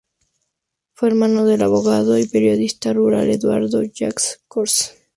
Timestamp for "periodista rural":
2.27-3.29